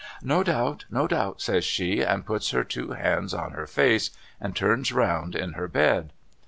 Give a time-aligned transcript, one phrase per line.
[0.33, 4.55] 'No doubt, no doubt,' says she, and puts her two hands on her face and
[4.55, 6.11] turns round in her bed.